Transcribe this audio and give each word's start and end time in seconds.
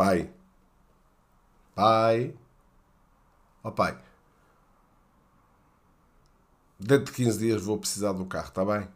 pai. 0.00 0.30
Pai. 1.74 2.34
Ó 3.62 3.68
oh, 3.68 3.72
pai. 3.72 3.98
Dentro 6.78 7.04
de 7.04 7.12
15 7.12 7.38
dias 7.38 7.62
vou 7.62 7.76
precisar 7.76 8.12
do 8.12 8.24
carro, 8.24 8.48
está 8.48 8.64
bem? 8.64 8.88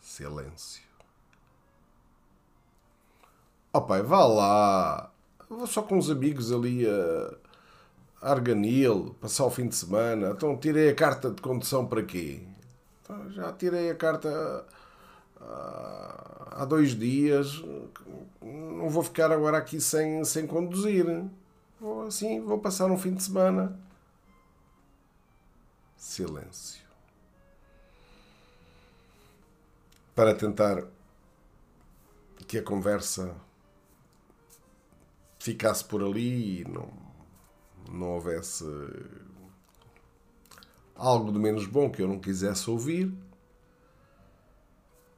Silêncio. 0.00 0.82
Ó 3.74 3.78
oh, 3.78 3.82
pai, 3.82 4.00
vá 4.00 4.24
lá. 4.24 5.12
Vou 5.46 5.66
só 5.66 5.82
com 5.82 5.98
uns 5.98 6.08
amigos 6.08 6.50
ali 6.50 6.86
a 6.88 8.30
Arganil, 8.30 9.14
passar 9.20 9.44
o 9.44 9.50
fim 9.50 9.68
de 9.68 9.76
semana. 9.76 10.30
Então 10.30 10.56
tirei 10.56 10.88
a 10.88 10.94
carta 10.94 11.30
de 11.30 11.42
condução 11.42 11.86
para 11.86 12.02
quê? 12.02 12.40
Então, 13.02 13.30
já 13.32 13.52
tirei 13.52 13.90
a 13.90 13.94
carta 13.94 14.66
há 15.40 16.64
dois 16.64 16.94
dias. 16.94 17.62
Não 18.42 18.88
vou 18.88 19.02
ficar 19.02 19.30
agora 19.30 19.58
aqui 19.58 19.80
sem, 19.80 20.24
sem 20.24 20.46
conduzir. 20.46 21.06
Vou 21.80 22.06
assim, 22.06 22.40
vou 22.40 22.58
passar 22.58 22.90
um 22.90 22.98
fim 22.98 23.14
de 23.14 23.22
semana. 23.22 23.78
Silêncio. 25.96 26.86
Para 30.14 30.34
tentar 30.34 30.84
que 32.46 32.58
a 32.58 32.62
conversa 32.62 33.34
ficasse 35.38 35.84
por 35.84 36.02
ali 36.02 36.60
e 36.60 36.64
não, 36.64 36.88
não 37.88 38.14
houvesse 38.14 38.64
algo 40.96 41.32
de 41.32 41.38
menos 41.38 41.66
bom 41.66 41.88
que 41.88 42.02
eu 42.02 42.08
não 42.08 42.18
quisesse 42.18 42.68
ouvir. 42.68 43.12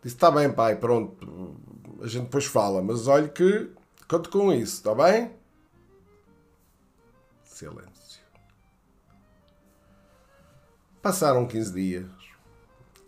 Disse: 0.02 0.16
Está 0.16 0.30
bem, 0.30 0.52
pai, 0.52 0.76
pronto, 0.76 1.56
a 2.00 2.06
gente 2.06 2.24
depois 2.24 2.46
fala, 2.46 2.82
mas 2.82 3.06
olhe 3.06 3.28
que 3.28 3.70
conto 4.08 4.30
com 4.30 4.52
isso, 4.52 4.76
está 4.76 4.94
bem? 4.94 5.32
Silêncio. 7.44 8.22
Passaram 11.02 11.46
15 11.46 11.72
dias 11.72 12.10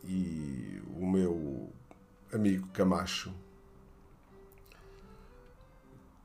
e 0.05 0.83
o 0.97 1.07
meu 1.07 1.71
amigo 2.33 2.67
Camacho 2.69 3.35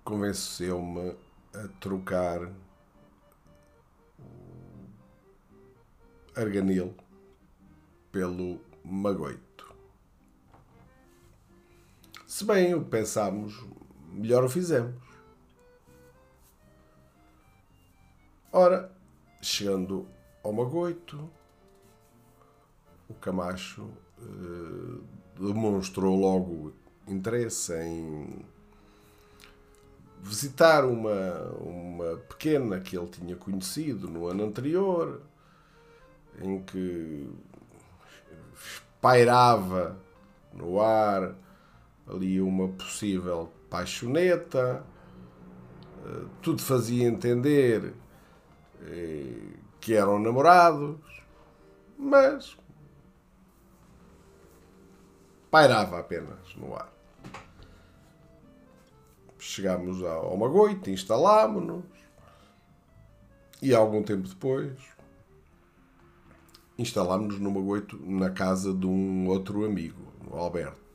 convenceu-me 0.04 1.16
a 1.54 1.68
trocar 1.80 2.42
o 4.18 4.90
arganil 6.36 6.96
pelo 8.12 8.62
magoito. 8.86 9.47
Se 12.28 12.44
bem 12.44 12.76
o 12.76 12.84
pensámos, 12.84 13.66
melhor 14.12 14.44
o 14.44 14.50
fizemos. 14.50 15.02
Ora, 18.52 18.92
chegando 19.42 20.06
ao 20.44 20.52
magoito, 20.52 21.30
o 23.08 23.14
Camacho 23.14 23.90
eh, 24.20 25.00
demonstrou 25.40 26.20
logo 26.20 26.74
interesse 27.08 27.74
em 27.74 28.46
visitar 30.22 30.84
uma, 30.84 31.50
uma 31.62 32.18
pequena 32.18 32.82
que 32.82 32.98
ele 32.98 33.08
tinha 33.08 33.38
conhecido 33.38 34.10
no 34.10 34.28
ano 34.28 34.44
anterior, 34.44 35.22
em 36.42 36.62
que 36.62 37.30
pairava 39.00 39.98
no 40.54 40.82
ar 40.82 41.47
ali 42.10 42.42
uma 42.42 42.70
possível 42.70 43.52
paixoneta, 43.70 44.84
eh, 46.06 46.26
tudo 46.42 46.62
fazia 46.62 47.08
entender 47.08 47.94
eh, 48.82 49.54
que 49.80 49.94
eram 49.94 50.20
namorados, 50.20 50.98
mas 51.98 52.58
pairava 55.52 56.00
apenas 56.00 56.56
no 56.56 56.76
ar. 56.76 56.92
Chegámos 59.40 60.04
ao 60.04 60.36
Magoite, 60.36 60.92
instalámos-nos 60.92 61.86
e 63.62 63.74
algum 63.74 64.04
tempo 64.04 64.28
depois 64.28 64.98
instalámos-nos 66.78 67.40
no 67.40 67.52
Magoito 67.52 68.00
na 68.06 68.30
casa 68.30 68.74
de 68.74 68.86
um 68.86 69.28
outro 69.28 69.66
amigo, 69.66 70.02
o 70.30 70.38
Alberto. 70.38 70.87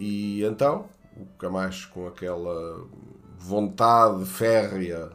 E 0.00 0.44
então, 0.44 0.88
o 1.16 1.26
Camacho 1.38 1.90
com 1.90 2.06
aquela 2.06 2.86
vontade 3.36 4.24
férrea 4.24 5.10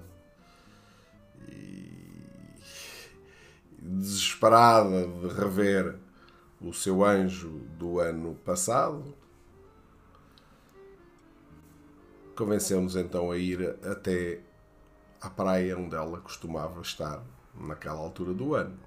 e 1.48 2.60
desesperada 3.80 5.08
de 5.08 5.28
rever 5.30 5.96
o 6.60 6.74
seu 6.74 7.04
anjo 7.04 7.50
do 7.80 8.00
ano 8.00 8.36
passado, 8.44 9.16
Convencemos 12.36 12.96
então 12.96 13.30
a 13.30 13.38
ir 13.38 13.78
até 13.84 14.42
à 15.22 15.30
praia 15.30 15.78
onde 15.78 15.96
ela 15.96 16.20
costumava 16.20 16.82
estar 16.82 17.24
naquela 17.54 18.00
altura 18.00 18.34
do 18.34 18.56
ano. 18.56 18.80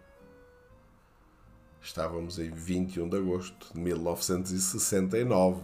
Estávamos 1.81 2.41
em 2.41 2.51
21 2.51 3.09
de 3.09 3.17
agosto 3.17 3.73
de 3.73 3.79
1969. 3.79 5.63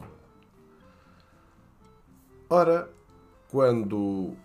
Ora, 2.54 2.92
quando 3.48 4.36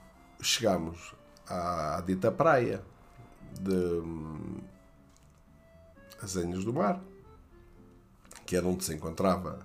chegamos 0.42 1.14
à 1.46 2.02
dita 2.06 2.32
praia 2.32 2.82
de 3.60 4.02
Azenhos 6.24 6.64
do 6.64 6.72
Mar, 6.72 7.02
que 8.46 8.56
era 8.56 8.66
onde 8.66 8.86
se 8.86 8.94
encontrava 8.94 9.60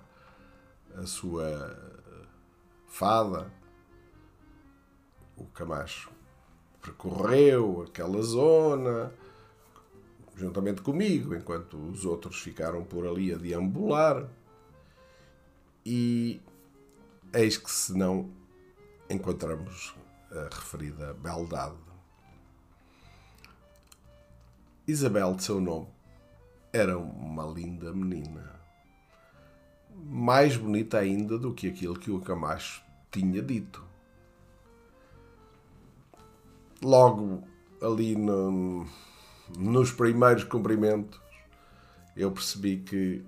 a 0.93 1.05
sua 1.05 1.73
fada, 2.85 3.49
o 5.37 5.45
Camacho 5.45 6.11
percorreu 6.81 7.85
aquela 7.87 8.21
zona 8.21 9.09
juntamente 10.35 10.81
comigo, 10.81 11.33
enquanto 11.33 11.77
os 11.77 12.03
outros 12.03 12.41
ficaram 12.41 12.83
por 12.83 13.07
ali 13.07 13.33
a 13.33 13.37
deambular. 13.37 14.27
E 15.85 16.41
eis 17.33 17.57
que 17.57 17.71
se 17.71 17.97
não 17.97 18.29
encontramos 19.09 19.95
a 20.31 20.55
referida 20.55 21.13
beldade. 21.13 21.75
Isabel, 24.87 25.35
de 25.35 25.43
seu 25.43 25.61
nome, 25.61 25.87
era 26.71 26.97
uma 26.97 27.45
linda 27.45 27.93
menina. 27.93 28.59
Mais 29.95 30.57
bonita 30.57 30.97
ainda 30.97 31.37
do 31.37 31.53
que 31.53 31.67
aquilo 31.67 31.97
que 31.97 32.11
o 32.11 32.19
Camacho 32.19 32.83
tinha 33.11 33.41
dito 33.41 33.93
logo 36.83 37.43
ali 37.81 38.15
no, 38.15 38.85
nos 39.57 39.91
primeiros 39.91 40.43
cumprimentos, 40.43 41.19
eu 42.15 42.31
percebi 42.31 42.77
que 42.77 43.23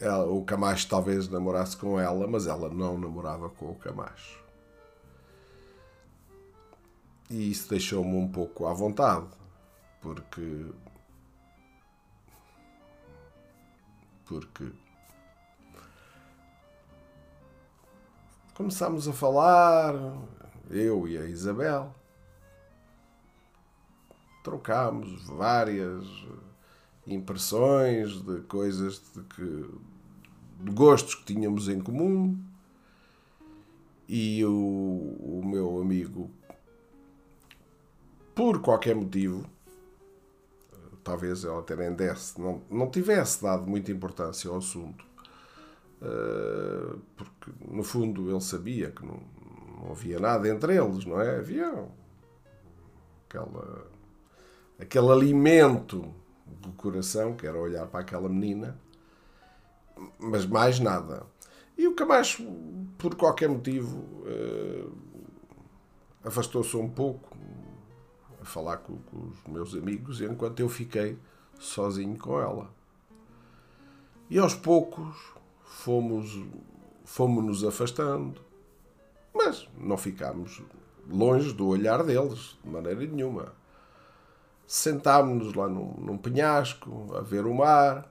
ela, 0.00 0.26
o 0.26 0.44
Camacho 0.44 0.88
talvez 0.88 1.28
namorasse 1.28 1.76
com 1.76 1.98
ela, 1.98 2.26
mas 2.26 2.46
ela 2.46 2.68
não 2.68 2.98
namorava 2.98 3.48
com 3.48 3.70
o 3.70 3.74
Camacho. 3.76 4.42
E 7.30 7.50
isso 7.50 7.68
deixou-me 7.68 8.16
um 8.16 8.28
pouco 8.28 8.66
à 8.66 8.72
vontade, 8.72 9.26
porque. 10.00 10.66
Porque. 14.26 14.70
Começámos 18.54 19.08
a 19.08 19.12
falar, 19.12 19.94
eu 20.70 21.08
e 21.08 21.18
a 21.18 21.24
Isabel, 21.24 21.92
trocámos 24.44 25.26
várias 25.26 26.04
impressões 27.06 28.20
de 28.22 28.40
coisas 28.42 29.02
de 29.14 29.22
que 29.22 29.70
de 30.60 30.70
gostos 30.72 31.14
que 31.16 31.34
tínhamos 31.34 31.68
em 31.68 31.80
comum 31.80 32.38
e 34.08 34.44
o, 34.44 34.50
o 34.50 35.42
meu 35.44 35.80
amigo 35.80 36.30
por 38.34 38.60
qualquer 38.60 38.94
motivo 38.94 39.44
talvez 41.02 41.44
ela 41.44 41.60
até 41.60 41.76
nem 41.76 41.92
desse, 41.92 42.40
não, 42.40 42.62
não 42.70 42.90
tivesse 42.90 43.42
dado 43.42 43.66
muita 43.66 43.92
importância 43.92 44.48
ao 44.48 44.56
assunto 44.56 45.04
uh, 46.00 46.98
porque 47.16 47.50
no 47.68 47.82
fundo 47.82 48.30
ele 48.30 48.40
sabia 48.40 48.90
que 48.90 49.04
não, 49.04 49.20
não 49.82 49.90
havia 49.90 50.18
nada 50.18 50.48
entre 50.48 50.76
eles, 50.76 51.04
não 51.04 51.20
é? 51.20 51.36
Havia 51.36 51.86
aquela, 53.28 53.86
aquele 54.78 55.10
alimento 55.10 56.14
do 56.46 56.72
coração, 56.72 57.34
que 57.34 57.46
era 57.46 57.58
olhar 57.58 57.86
para 57.86 58.00
aquela 58.00 58.28
menina, 58.28 58.78
mas 60.18 60.46
mais 60.46 60.78
nada. 60.78 61.26
E 61.76 61.86
o 61.86 61.94
Camacho, 61.94 62.44
por 62.98 63.14
qualquer 63.14 63.48
motivo, 63.48 63.98
uh, 63.98 64.92
afastou-se 66.22 66.76
um 66.76 66.88
pouco 66.88 67.36
a 68.40 68.44
falar 68.44 68.78
com, 68.78 68.96
com, 68.98 69.28
os 69.28 69.44
meus 69.46 69.74
amigos, 69.74 70.20
enquanto 70.20 70.60
eu 70.60 70.68
fiquei 70.68 71.18
sozinho 71.58 72.16
com 72.18 72.40
ela. 72.40 72.70
E 74.30 74.38
aos 74.38 74.54
poucos 74.54 75.16
fomos, 75.64 76.40
fomos 77.04 77.44
nos 77.44 77.64
afastando, 77.64 78.40
mas 79.34 79.68
não 79.76 79.96
ficámos 79.96 80.62
longe 81.08 81.52
do 81.52 81.66
olhar 81.66 82.02
deles, 82.02 82.58
de 82.62 82.70
maneira 82.70 83.04
nenhuma. 83.06 83.52
Sentámos-nos 84.66 85.54
lá 85.54 85.68
num, 85.68 85.94
num 85.98 86.18
penhasco, 86.18 87.14
a 87.14 87.20
ver 87.20 87.46
o 87.46 87.54
mar, 87.54 88.10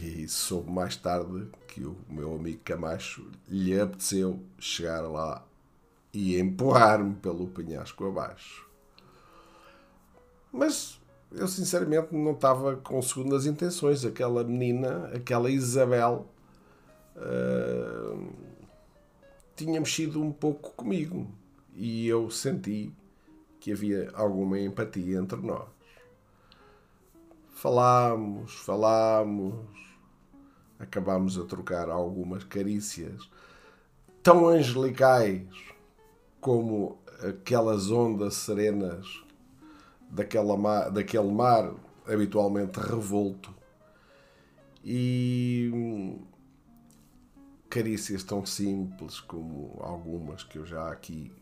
e 0.00 0.26
soube 0.26 0.70
mais 0.70 0.96
tarde 0.96 1.48
que 1.68 1.84
o 1.84 1.96
meu 2.08 2.34
amigo 2.34 2.60
Camacho 2.64 3.30
lhe 3.48 3.78
apeteceu 3.80 4.40
chegar 4.58 5.02
lá 5.02 5.46
e 6.12 6.38
empurrar-me 6.40 7.14
pelo 7.14 7.46
penhasco 7.46 8.04
abaixo. 8.06 8.66
Mas 10.52 11.00
eu 11.30 11.46
sinceramente 11.46 12.14
não 12.14 12.32
estava 12.32 12.76
com 12.76 13.00
segundas 13.00 13.46
intenções. 13.46 14.04
Aquela 14.04 14.42
menina, 14.42 15.10
aquela 15.14 15.50
Isabel, 15.50 16.26
uh, 17.16 18.32
tinha 19.54 19.78
mexido 19.80 20.22
um 20.22 20.32
pouco 20.32 20.72
comigo 20.72 21.30
e 21.74 22.08
eu 22.08 22.30
senti 22.30 22.92
que 23.66 23.72
havia 23.72 24.12
alguma 24.14 24.60
empatia 24.60 25.18
entre 25.18 25.40
nós. 25.40 25.66
Falámos, 27.50 28.54
falámos, 28.60 29.56
acabámos 30.78 31.36
a 31.36 31.44
trocar 31.44 31.90
algumas 31.90 32.44
carícias 32.44 33.28
tão 34.22 34.46
angelicais 34.46 35.48
como 36.40 36.96
aquelas 37.28 37.90
ondas 37.90 38.34
serenas 38.34 39.24
daquela 40.12 40.56
mar, 40.56 40.88
daquele 40.92 41.32
mar 41.32 41.74
habitualmente 42.06 42.78
revolto 42.78 43.52
e 44.84 46.20
carícias 47.68 48.22
tão 48.22 48.46
simples 48.46 49.18
como 49.18 49.76
algumas 49.80 50.44
que 50.44 50.56
eu 50.56 50.64
já 50.64 50.88
aqui 50.88 51.32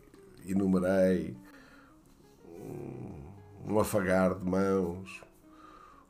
enumerei, 0.43 1.37
um 3.67 3.79
afagar 3.79 4.35
de 4.35 4.45
mãos, 4.45 5.21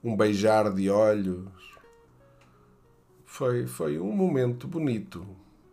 um 0.04 0.16
beijar 0.16 0.72
de 0.74 0.90
olhos. 0.90 1.50
Foi, 3.26 3.66
foi 3.68 4.00
um 4.00 4.12
momento 4.12 4.68
bonito. 4.68 5.26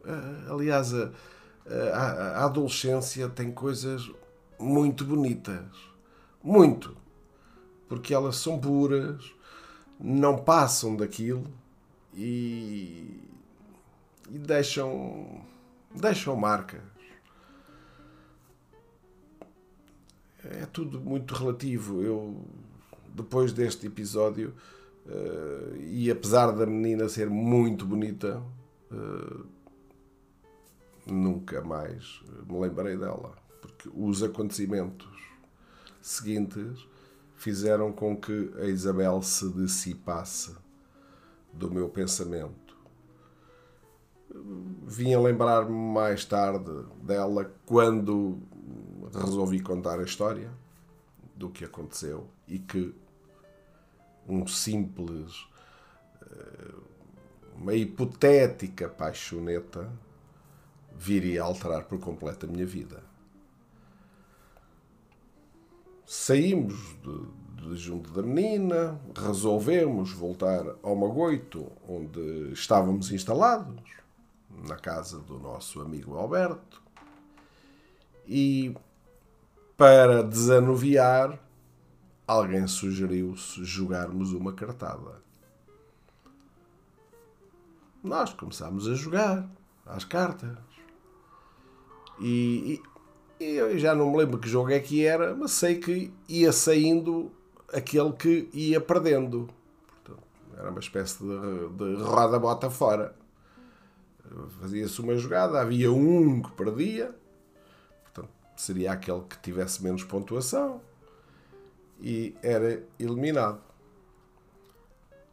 Ah, 0.05 0.53
aliás, 0.53 0.93
a, 0.95 1.11
a, 1.95 2.41
a 2.41 2.45
adolescência 2.45 3.29
tem 3.29 3.53
coisas 3.53 4.11
muito 4.59 5.05
bonitas. 5.05 5.67
Muito. 6.43 6.97
Porque 7.89 8.15
elas 8.15 8.37
são 8.37 8.59
puras, 8.59 9.33
não 10.01 10.39
passam 10.39 10.97
daquilo 10.97 11.47
e, 12.15 13.21
e 14.31 14.39
deixam, 14.39 15.43
deixam 15.95 16.35
marcas. 16.37 16.92
É 20.61 20.67
tudo 20.67 21.01
muito 21.01 21.35
relativo. 21.35 22.03
Eu 22.03 22.45
depois 23.15 23.53
deste 23.53 23.87
episódio, 23.87 24.55
uh, 25.07 25.77
e 25.77 26.11
apesar 26.11 26.51
da 26.51 26.67
menina 26.67 27.09
ser 27.09 27.29
muito 27.29 27.85
bonita, 27.85 28.43
uh, 28.91 29.47
nunca 31.07 31.61
mais 31.63 32.23
me 32.49 32.59
lembrei 32.59 32.97
dela. 32.97 33.35
Porque 33.61 33.89
os 33.95 34.23
acontecimentos 34.23 35.09
seguintes 36.01 36.87
fizeram 37.37 37.93
com 37.93 38.17
que 38.17 38.53
a 38.61 38.65
Isabel 38.67 39.23
se 39.23 39.49
dissipasse 39.51 40.55
do 41.53 41.71
meu 41.71 41.89
pensamento. 41.89 42.77
Vim 44.85 45.13
a 45.13 45.21
lembrar-me 45.21 45.73
mais 45.73 46.25
tarde 46.25 46.71
dela 47.03 47.53
quando 47.67 48.39
resolvi 49.15 49.61
contar 49.61 49.99
a 50.01 50.05
história 50.05 50.51
do 51.35 51.51
que 51.51 51.65
aconteceu 51.65 52.29
e 52.47 52.59
que 52.59 52.95
um 54.29 54.47
simples, 54.47 55.47
eh, 56.23 56.75
uma 57.57 57.75
hipotética 57.75 58.89
paixoneta 58.89 59.91
viria 60.97 61.43
a 61.43 61.47
alterar 61.47 61.85
por 61.85 61.99
completo 61.99 62.47
a 62.47 62.49
minha 62.49 62.67
vida. 62.67 63.03
Saímos 66.07 66.75
de, 67.03 67.67
de 67.69 67.77
junto 67.77 68.13
da 68.13 68.23
menina, 68.23 69.01
resolvemos 69.17 70.13
voltar 70.13 70.77
ao 70.83 70.95
Magoito, 70.95 71.73
onde 71.89 72.53
estávamos 72.53 73.11
instalados, 73.11 73.83
na 74.69 74.77
casa 74.77 75.19
do 75.19 75.39
nosso 75.39 75.81
amigo 75.81 76.17
Alberto, 76.17 76.82
e 78.33 78.75
para 79.77 80.23
desanuviar, 80.23 81.39
alguém 82.27 82.67
sugeriu-se 82.67 83.63
jogarmos 83.63 84.33
uma 84.33 84.55
cartada. 84.55 85.21
Nós 88.03 88.33
começámos 88.33 88.89
a 88.89 88.95
jogar 88.95 89.47
às 89.85 90.05
cartas. 90.05 90.57
E, 92.19 92.81
e, 93.39 93.45
e, 93.45 93.57
eu 93.57 93.79
já 93.79 93.95
não 93.95 94.11
me 94.11 94.17
lembro 94.17 94.39
que 94.39 94.49
jogo 94.49 94.71
é 94.71 94.81
que 94.81 95.05
era, 95.05 95.35
mas 95.35 95.51
sei 95.51 95.79
que 95.79 96.11
ia 96.27 96.53
saindo 96.53 97.31
aquele 97.71 98.13
que 98.13 98.49
ia 98.55 98.81
perdendo. 98.81 99.47
Portanto, 99.87 100.27
era 100.57 100.71
uma 100.71 100.81
espécie 100.81 101.23
de, 101.23 101.69
de 101.69 102.03
roda-bota 102.03 102.71
fora. 102.71 103.15
Fazia-se 104.59 104.99
uma 105.03 105.17
jogada, 105.19 105.61
havia 105.61 105.93
um 105.93 106.41
que 106.41 106.51
perdia, 106.53 107.15
seria 108.63 108.93
aquele 108.93 109.23
que 109.23 109.39
tivesse 109.39 109.83
menos 109.83 110.05
pontuação 110.05 110.81
e 112.01 112.35
era 112.43 112.83
eliminado. 112.99 113.61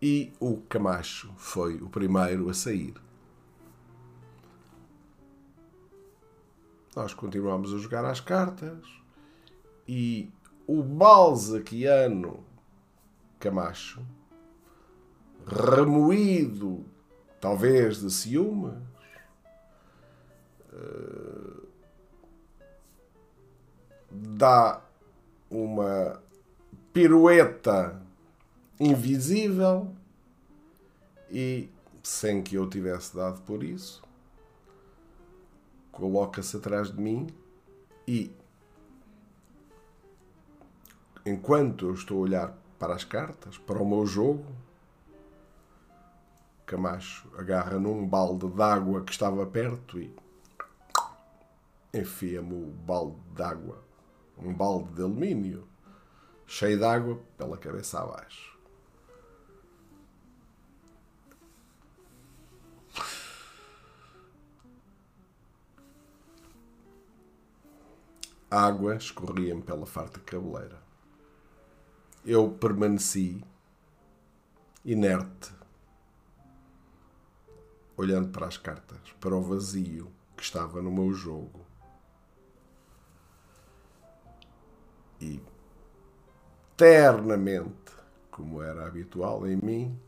E 0.02 0.32
o 0.40 0.58
Camacho 0.62 1.32
foi 1.38 1.76
o 1.76 1.90
primeiro 1.90 2.50
a 2.50 2.54
sair. 2.54 2.94
Nós 6.96 7.14
continuamos 7.14 7.74
a 7.74 7.78
jogar 7.78 8.06
às 8.06 8.20
cartas 8.20 8.84
e 9.88 10.32
o 10.66 10.82
balzaquiano 10.82 12.44
Camacho, 13.40 14.06
remoído 15.46 16.86
talvez 17.40 18.02
de 18.02 18.12
ciúmes, 18.12 18.74
eh, 20.74 21.69
dá 24.12 24.82
uma 25.50 26.22
pirueta 26.94 28.02
invisível 28.80 29.94
e 31.30 31.70
sem 32.04 32.42
que 32.42 32.56
eu 32.56 32.70
tivesse 32.70 33.16
dado 33.16 33.42
por 33.42 33.64
isso, 33.64 34.02
coloca-se 35.92 36.58
atrás 36.58 36.92
de 36.92 37.00
mim 37.00 37.28
e 38.08 38.32
enquanto 41.26 41.88
eu 41.88 41.94
estou 41.94 42.18
a 42.18 42.22
olhar 42.22 42.58
para 42.80 42.96
as 42.96 43.04
cartas, 43.04 43.58
para 43.58 43.82
o 43.82 43.88
meu 43.88 44.06
jogo, 44.06 44.46
Camacho 46.66 47.28
agarra 47.36 47.80
num 47.80 48.08
balde 48.08 48.48
de 48.48 48.62
água 48.62 49.04
que 49.04 49.12
estava 49.12 49.46
perto 49.46 50.00
e 50.00 50.16
enfia-me 51.94 52.54
o 52.54 52.68
balde 52.68 53.18
de 53.36 53.42
água, 53.42 53.84
um 54.42 54.54
balde 54.54 54.94
de 54.94 55.02
alumínio 55.02 55.68
cheio 56.48 56.78
de 56.78 56.84
água 56.84 57.20
pela 57.38 57.58
cabeça 57.58 58.00
abaixo. 58.00 58.58
Água 68.50 68.96
escorria-me 68.96 69.62
pela 69.62 69.86
farta 69.86 70.20
cabeleira. 70.20 70.82
Eu 72.26 72.50
permaneci 72.50 73.44
inerte, 74.84 75.54
olhando 77.96 78.30
para 78.30 78.48
as 78.48 78.58
cartas, 78.58 79.00
para 79.20 79.36
o 79.36 79.42
vazio 79.44 80.12
que 80.36 80.42
estava 80.42 80.82
no 80.82 80.92
meu 80.92 81.14
jogo. 81.14 81.69
E 85.22 85.42
eternamente, 86.74 87.92
como 88.32 88.62
era 88.62 88.88
habitual 88.88 89.48
em 89.48 89.58
mim, 89.58 90.00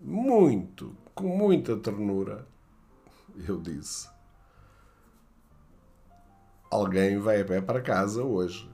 muito 0.00 0.96
com 1.14 1.28
muita 1.28 1.76
ternura, 1.76 2.46
eu 3.46 3.60
disse: 3.60 4.08
Alguém 6.70 7.18
vai 7.18 7.42
a 7.42 7.44
pé 7.44 7.60
para 7.60 7.82
casa 7.82 8.22
hoje. 8.22 8.70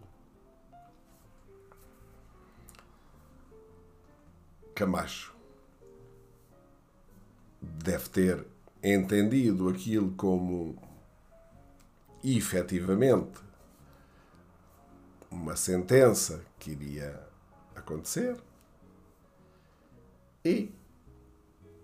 Camacho 4.75 5.39
deve 7.61 8.09
ter 8.09 8.47
entendido 8.83 9.69
aquilo 9.69 10.13
como 10.13 10.77
efetivamente 12.23 13.41
uma 15.39 15.55
sentença 15.55 16.45
que 16.59 16.73
iria 16.73 17.25
acontecer 17.75 18.37
e 20.45 20.71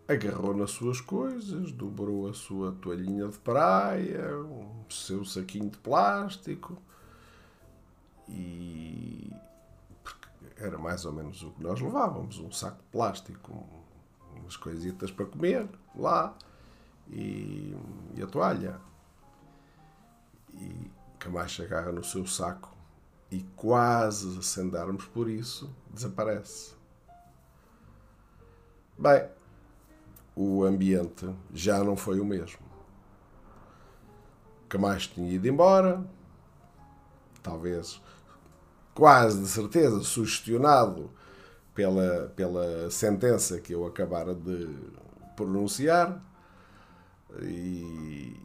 agarrou 0.09 0.55
nas 0.55 0.73
suas 0.73 1.01
coisas, 1.01 1.71
dobrou 1.71 2.29
a 2.29 2.35
sua 2.35 2.73
toalhinha 2.73 3.29
de 3.29 3.39
praia, 3.39 4.37
o 4.39 4.85
seu 4.91 5.25
saquinho 5.25 5.71
de 5.71 5.79
plástico 5.79 6.77
e 8.29 9.33
era 10.57 10.77
mais 10.77 11.05
ou 11.05 11.13
menos 11.13 11.43
o 11.43 11.51
que 11.53 11.63
nós 11.63 11.81
levávamos, 11.81 12.39
um 12.39 12.51
saco 12.51 12.79
de 12.79 12.89
plástico, 12.91 13.67
umas 14.37 14.57
coisitas 14.57 15.11
para 15.11 15.27
comer 15.27 15.69
lá 15.95 16.37
e, 17.09 17.75
e 18.15 18.23
a 18.23 18.27
toalha. 18.27 18.81
E 20.53 20.91
Camacho 21.19 21.63
agarra 21.63 21.91
no 21.91 22.05
seu 22.05 22.27
saco 22.27 22.74
e 23.31 23.43
quase 23.57 24.43
se 24.43 24.61
andarmos 24.61 25.05
por 25.07 25.29
isso, 25.29 25.71
desaparece. 25.91 26.75
Bem, 28.97 29.29
o 30.37 30.65
ambiente 30.65 31.29
já 31.53 31.83
não 31.83 31.97
foi 31.97 32.21
o 32.21 32.25
mesmo. 32.25 32.61
Camacho 34.69 35.11
tinha 35.15 35.31
ido 35.31 35.49
embora, 35.49 36.05
talvez, 37.43 38.01
quase 38.95 39.41
de 39.41 39.49
certeza, 39.49 40.01
sugestionado 40.03 41.11
pela, 41.75 42.33
pela 42.37 42.91
sentença 42.91 43.61
que 43.61 43.75
eu 43.75 43.87
acabara 43.87 44.35
de 44.35 44.69
pronunciar, 45.37 46.23
e, 47.43 48.41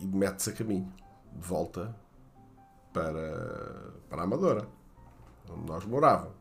e 0.00 0.06
mete-se 0.06 0.50
a 0.50 0.52
caminho, 0.54 0.90
de 1.32 1.46
volta 1.46 1.94
para, 2.92 3.92
para 4.08 4.22
a 4.22 4.24
Amadora, 4.24 4.68
onde 5.50 5.66
nós 5.66 5.84
morávamos. 5.84 6.36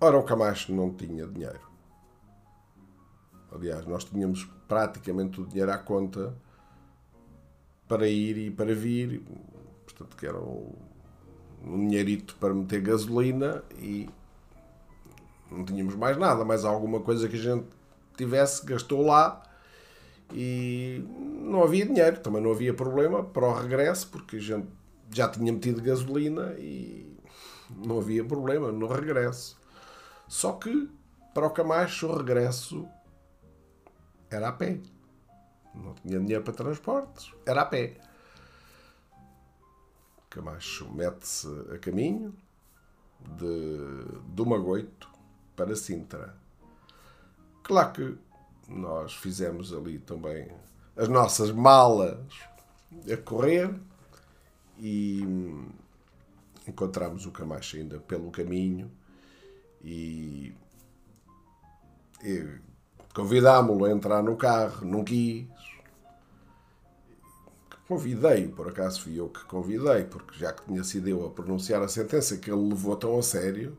Ora, 0.00 0.18
o 0.18 0.24
Camacho 0.24 0.72
não 0.74 0.92
tinha 0.92 1.26
dinheiro. 1.26 1.60
Aliás, 3.52 3.86
nós 3.86 4.04
tínhamos 4.04 4.44
praticamente 4.66 5.40
o 5.40 5.46
dinheiro 5.46 5.70
à 5.70 5.78
conta 5.78 6.34
para 7.86 8.08
ir 8.08 8.36
e 8.38 8.50
para 8.50 8.74
vir. 8.74 9.22
Portanto, 9.84 10.16
que 10.16 10.26
era 10.26 10.38
um, 10.40 10.72
um 11.64 11.86
dinheirito 11.86 12.34
para 12.36 12.54
meter 12.54 12.80
gasolina 12.80 13.62
e 13.78 14.08
não 15.50 15.64
tínhamos 15.64 15.94
mais 15.94 16.16
nada, 16.16 16.44
mais 16.44 16.64
alguma 16.64 17.00
coisa 17.00 17.28
que 17.28 17.36
a 17.36 17.38
gente 17.38 17.66
tivesse, 18.16 18.64
gastou 18.64 19.04
lá 19.04 19.42
e 20.32 21.04
não 21.08 21.62
havia 21.62 21.86
dinheiro, 21.86 22.20
também 22.20 22.42
não 22.42 22.52
havia 22.52 22.72
problema 22.72 23.22
para 23.22 23.46
o 23.46 23.52
regresso, 23.52 24.08
porque 24.08 24.36
a 24.36 24.40
gente 24.40 24.68
já 25.10 25.28
tinha 25.28 25.52
metido 25.52 25.82
gasolina 25.82 26.54
e 26.58 27.18
não 27.84 27.98
havia 27.98 28.24
problema 28.24 28.70
no 28.72 28.86
regresso. 28.86 29.58
Só 30.28 30.52
que 30.52 30.90
para 31.34 31.46
o 31.46 31.50
Camacho 31.50 32.06
o 32.06 32.16
regresso 32.16 32.88
era 34.30 34.48
a 34.48 34.52
pé. 34.52 34.80
Não 35.74 35.94
tinha 35.94 36.18
dinheiro 36.18 36.44
para 36.44 36.52
transportes, 36.52 37.32
era 37.46 37.62
a 37.62 37.66
pé. 37.66 37.96
Camacho 40.30 40.90
mete-se 40.90 41.48
a 41.74 41.78
caminho 41.78 42.34
de, 43.20 44.34
de 44.34 44.44
Magoito 44.44 45.08
para 45.54 45.76
Sintra. 45.76 46.34
Claro 47.62 47.92
que 47.92 48.18
nós 48.68 49.14
fizemos 49.14 49.72
ali 49.72 49.98
também 49.98 50.48
as 50.96 51.08
nossas 51.08 51.50
malas 51.50 52.18
a 53.10 53.16
correr 53.16 53.74
e 54.78 55.22
encontramos 56.66 57.26
o 57.26 57.30
Camacho 57.30 57.76
ainda 57.76 57.98
pelo 58.00 58.30
caminho 58.30 58.90
e, 59.82 60.54
e 62.22 62.46
convidámo-lo 63.14 63.84
a 63.84 63.90
entrar 63.90 64.22
no 64.22 64.36
carro, 64.36 64.86
não 64.86 65.04
quis. 65.04 65.46
Convidei, 67.88 68.48
por 68.48 68.68
acaso 68.68 69.02
fui 69.02 69.18
eu 69.18 69.28
que 69.28 69.44
convidei, 69.44 70.04
porque 70.04 70.38
já 70.38 70.52
que 70.52 70.64
tinha 70.64 70.82
sido 70.82 71.08
eu 71.08 71.26
a 71.26 71.30
pronunciar 71.30 71.82
a 71.82 71.88
sentença 71.88 72.38
que 72.38 72.50
ele 72.50 72.68
levou 72.68 72.96
tão 72.96 73.18
a 73.18 73.22
sério, 73.22 73.76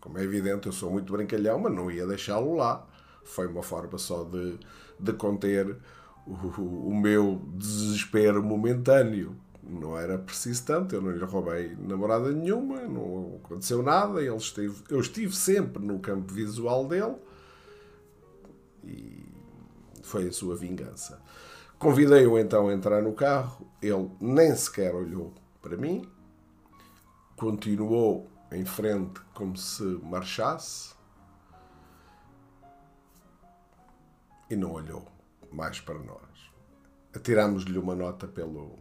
como 0.00 0.18
é 0.18 0.24
evidente, 0.24 0.66
eu 0.66 0.72
sou 0.72 0.90
muito 0.90 1.12
brincalhão, 1.12 1.58
mas 1.58 1.72
não 1.72 1.90
ia 1.90 2.06
deixá-lo 2.06 2.54
lá. 2.54 2.86
Foi 3.28 3.46
uma 3.46 3.62
forma 3.62 3.98
só 3.98 4.24
de, 4.24 4.58
de 4.98 5.12
conter 5.12 5.76
o, 6.26 6.88
o 6.88 6.94
meu 6.94 7.40
desespero 7.54 8.42
momentâneo 8.42 9.36
não 9.62 9.98
era 9.98 10.18
preciso 10.18 10.64
tanto, 10.64 10.94
eu 10.94 11.02
não 11.02 11.10
lhe 11.10 11.22
roubei 11.24 11.76
namorada 11.76 12.32
nenhuma, 12.32 12.80
não 12.82 13.38
aconteceu 13.44 13.82
nada, 13.82 14.22
ele 14.22 14.34
esteve, 14.34 14.82
eu 14.88 15.00
estive 15.00 15.34
sempre 15.34 15.84
no 15.84 15.98
campo 15.98 16.32
visual 16.32 16.86
dele 16.86 17.16
e 18.82 19.26
foi 20.02 20.28
a 20.28 20.32
sua 20.32 20.56
vingança. 20.56 21.20
Convidei-o 21.78 22.38
então 22.38 22.68
a 22.68 22.72
entrar 22.72 23.02
no 23.02 23.12
carro, 23.12 23.66
ele 23.82 24.10
nem 24.20 24.54
sequer 24.54 24.94
olhou 24.94 25.34
para 25.60 25.76
mim, 25.76 26.08
continuou 27.36 28.26
em 28.50 28.64
frente 28.64 29.20
como 29.34 29.54
se 29.56 29.82
marchasse 30.02 30.94
e 34.50 34.56
não 34.56 34.72
olhou 34.72 35.06
mais 35.52 35.80
para 35.80 35.98
nós. 35.98 36.52
Atirámos-lhe 37.14 37.78
uma 37.78 37.94
nota 37.94 38.26
pelo, 38.26 38.78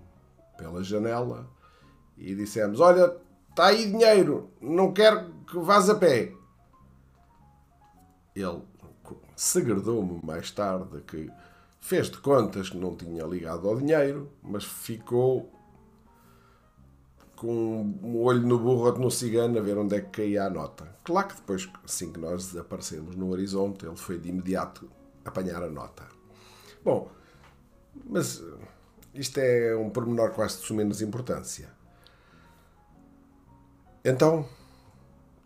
pela 0.58 0.84
janela 0.84 1.50
e 2.18 2.36
dissemos: 2.36 2.80
Olha, 2.80 3.16
está 3.50 3.68
aí 3.68 3.90
dinheiro, 3.90 4.52
não 4.62 4.94
quero 4.94 5.34
que 5.46 5.58
vás 5.60 5.90
a 5.90 5.96
pé. 5.96 6.34
Ele 8.36 8.62
segredou-me 9.36 10.20
mais 10.24 10.52
tarde 10.52 11.02
que 11.02 11.32
fez 11.80 12.10
de 12.10 12.18
contas 12.18 12.70
que 12.70 12.78
não 12.78 12.96
tinha 12.96 13.24
ligado 13.26 13.68
ao 13.68 13.78
dinheiro, 13.78 14.32
mas 14.44 14.64
ficou 14.64 15.52
com 17.36 17.82
um 18.04 18.18
olho 18.18 18.42
no 18.42 18.58
burro 18.58 18.88
ou 18.88 19.00
no 19.00 19.12
cigano 19.12 19.58
a 19.60 19.62
ver 19.62 19.78
onde 19.78 19.96
é 19.96 20.02
que 20.02 20.10
caía 20.10 20.46
a 20.46 20.50
nota. 20.50 20.92
Claro 21.04 21.28
que 21.28 21.36
depois, 21.36 21.70
assim 21.86 22.12
que 22.12 22.20
nós 22.20 22.48
desaparecemos 22.48 23.16
no 23.16 23.30
horizonte, 23.30 23.86
ele 23.86 23.96
foi 23.96 24.18
de 24.18 24.30
imediato 24.30 24.90
apanhar 25.30 25.64
a 25.64 25.70
nota. 25.70 26.04
Bom, 26.84 27.10
mas 28.06 28.44
isto 29.14 29.40
é 29.40 29.76
um 29.76 29.90
pormenor 29.90 30.32
quase 30.32 30.62
de 30.62 30.74
menos 30.74 31.02
importância. 31.02 31.70
Então, 34.04 34.48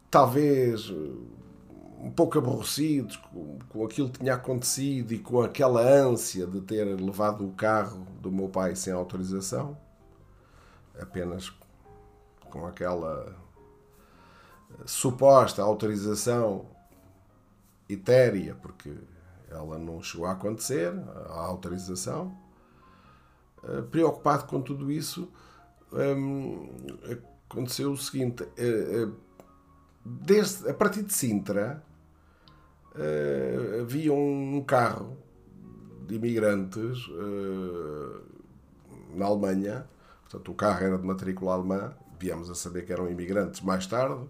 talvez 0.10 0.90
um 0.90 2.12
pouco 2.12 2.38
aborrecidos 2.38 3.16
com, 3.16 3.60
com 3.70 3.86
aquilo 3.86 4.10
que 4.10 4.20
tinha 4.20 4.34
acontecido 4.34 5.14
e 5.14 5.20
com 5.20 5.42
aquela 5.42 5.82
ânsia 5.82 6.48
de 6.48 6.60
ter 6.62 6.84
levado 6.84 7.46
o 7.46 7.54
carro 7.54 8.06
do 8.20 8.32
meu 8.32 8.50
pai 8.50 8.76
sem 8.76 8.92
autorização, 8.92 9.78
apenas 11.00 11.52
com 12.50 12.66
aquela 12.66 13.36
suposta 14.86 15.62
autorização 15.62 16.66
etérea, 17.88 18.56
porque 18.56 18.94
ela 19.52 19.78
não 19.78 20.02
chegou 20.02 20.26
a 20.26 20.32
acontecer, 20.32 20.94
a 21.30 21.40
autorização. 21.42 22.36
Eh, 23.64 23.82
preocupado 23.84 24.46
com 24.46 24.62
tudo 24.62 24.92
isso, 24.92 25.32
hum, 25.94 26.70
aconteceu 27.50 27.92
o 27.92 27.98
seguinte: 27.98 28.44
eh, 28.58 29.04
eh, 29.04 29.10
desde, 30.04 30.70
a 30.70 30.74
partir 30.74 31.04
de 31.04 31.14
Sintra 31.14 31.84
havia 33.82 34.12
um 34.12 34.62
carro 34.68 35.18
de 36.06 36.16
imigrantes 36.16 37.08
na 39.16 39.28
Alemanha, 39.28 39.88
portanto, 40.24 40.52
o 40.52 40.56
carro 40.56 40.84
era 40.84 40.98
de 40.98 41.06
matrícula 41.06 41.54
alemã, 41.54 41.94
viemos 42.20 42.50
a 42.50 42.56
saber 42.56 42.86
que 42.86 42.92
eram 42.92 43.10
imigrantes 43.10 43.62
mais 43.62 43.88
tarde, 43.88 44.28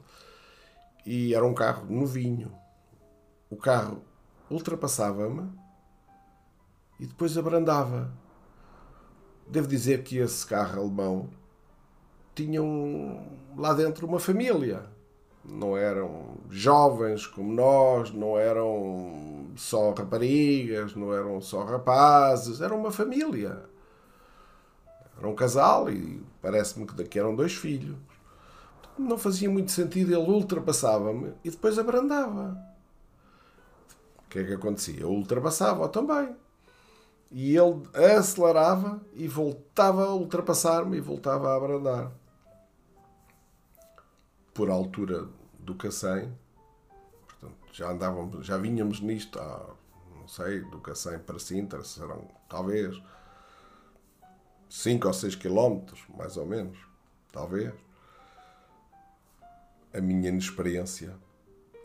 e 1.03 1.33
era 1.33 1.43
um 1.43 1.55
carro 1.55 1.87
novinho. 1.89 2.51
O 3.49 3.55
carro 3.55 4.03
ultrapassava-me 4.51 5.49
e 6.99 7.05
depois 7.05 7.37
abrandava. 7.37 8.11
Devo 9.47 9.67
dizer 9.67 10.03
que 10.03 10.17
esse 10.17 10.45
carro 10.45 10.81
alemão 10.81 11.29
tinha 12.35 12.61
um, 12.61 13.37
lá 13.57 13.73
dentro 13.73 14.07
uma 14.07 14.19
família. 14.19 14.85
não 15.43 15.75
eram 15.75 16.37
jovens 16.49 17.25
como 17.25 17.51
nós, 17.51 18.11
não 18.11 18.37
eram 18.37 19.47
só 19.55 19.91
raparigas, 19.91 20.95
não 20.95 21.13
eram 21.13 21.41
só 21.41 21.63
rapazes, 21.63 22.61
era 22.61 22.73
uma 22.75 22.91
família. 22.91 23.63
Era 25.17 25.27
um 25.27 25.35
casal 25.35 25.89
e 25.89 26.23
parece-me 26.41 26.85
que 26.85 26.95
daqui 26.95 27.19
eram 27.19 27.35
dois 27.35 27.53
filhos. 27.53 27.95
Não 28.97 29.17
fazia 29.17 29.49
muito 29.49 29.71
sentido, 29.71 30.13
ele 30.13 30.29
ultrapassava-me 30.29 31.33
e 31.43 31.49
depois 31.49 31.79
abrandava. 31.79 32.70
Que 34.31 34.39
é 34.39 34.43
que 34.45 34.53
acontecia? 34.53 35.01
Eu 35.01 35.09
ultrapassava-o 35.11 35.89
também. 35.89 36.33
E 37.29 37.53
ele 37.53 37.83
acelerava 38.17 39.01
e 39.13 39.27
voltava 39.27 40.05
a 40.05 40.13
ultrapassar-me 40.13 40.97
e 40.97 41.01
voltava 41.01 41.49
a 41.49 41.57
abrandar. 41.57 42.13
Por 44.53 44.69
altura 44.69 45.27
do 45.59 45.75
Cacém, 45.75 46.33
portanto, 47.27 47.57
já 47.73 47.91
andávamos, 47.91 48.45
já 48.45 48.57
vinhamos 48.57 49.01
nisto 49.01 49.37
há, 49.37 49.75
não 50.17 50.27
sei, 50.29 50.61
do 50.61 50.79
Cacém 50.79 51.19
para 51.19 51.37
Sintra, 51.37 51.83
serão 51.83 52.25
talvez 52.47 53.01
5 54.69 55.07
ou 55.07 55.13
6 55.13 55.35
quilómetros, 55.35 56.05
mais 56.17 56.37
ou 56.37 56.45
menos, 56.45 56.77
talvez. 57.33 57.73
A 59.93 59.99
minha 59.99 60.29
inexperiência 60.29 61.17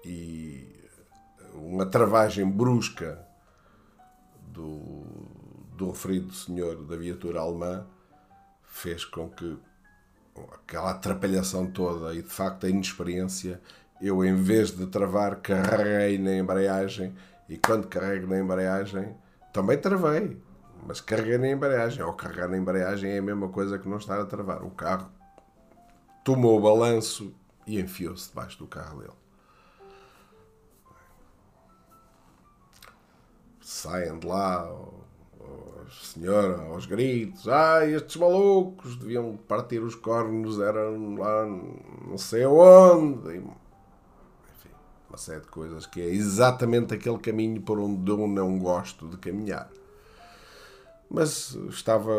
e 0.04 0.75
uma 1.56 1.86
travagem 1.86 2.48
brusca 2.48 3.18
do, 4.48 5.04
do 5.76 5.90
referido 5.90 6.32
senhor 6.32 6.84
da 6.84 6.96
viatura 6.96 7.40
alemã 7.40 7.86
fez 8.64 9.04
com 9.04 9.28
que 9.28 9.58
aquela 10.52 10.90
atrapalhação 10.90 11.66
toda 11.66 12.14
e 12.14 12.22
de 12.22 12.28
facto 12.28 12.66
a 12.66 12.68
inexperiência, 12.68 13.60
eu 14.00 14.24
em 14.24 14.34
vez 14.34 14.70
de 14.70 14.86
travar, 14.86 15.36
carreguei 15.36 16.18
na 16.18 16.34
embreagem 16.36 17.14
e 17.48 17.56
quando 17.56 17.86
carrego 17.86 18.26
na 18.26 18.38
embreagem 18.38 19.14
também 19.52 19.78
travei, 19.78 20.38
mas 20.86 21.00
carreguei 21.00 21.38
na 21.38 21.48
embreagem. 21.48 22.02
Ou 22.04 22.12
carregar 22.12 22.48
na 22.48 22.58
embreagem 22.58 23.10
é 23.10 23.18
a 23.18 23.22
mesma 23.22 23.48
coisa 23.48 23.78
que 23.78 23.88
não 23.88 23.96
estar 23.96 24.20
a 24.20 24.26
travar. 24.26 24.62
O 24.62 24.70
carro 24.70 25.10
tomou 26.22 26.58
o 26.58 26.60
balanço 26.60 27.34
e 27.66 27.80
enfiou-se 27.80 28.28
debaixo 28.28 28.58
do 28.58 28.66
carro 28.66 29.00
dele. 29.00 29.25
Saem 33.66 34.16
de 34.20 34.28
lá, 34.28 34.72
senhora, 36.00 36.62
aos 36.68 36.86
gritos, 36.86 37.48
ai, 37.48 37.94
ah, 37.94 37.96
estes 37.96 38.14
malucos 38.14 38.94
deviam 38.94 39.36
partir 39.48 39.80
os 39.80 39.96
cornos, 39.96 40.60
eram 40.60 41.16
lá 41.16 41.44
não 42.06 42.16
sei 42.16 42.44
aonde. 42.44 43.38
Enfim, 43.38 44.70
uma 45.08 45.18
série 45.18 45.40
de 45.40 45.48
coisas 45.48 45.84
que 45.84 46.00
é 46.00 46.06
exatamente 46.06 46.94
aquele 46.94 47.18
caminho 47.18 47.60
por 47.60 47.80
onde 47.80 48.08
eu 48.08 48.28
não 48.28 48.56
gosto 48.56 49.08
de 49.08 49.16
caminhar. 49.16 49.68
Mas 51.10 51.56
estava 51.68 52.14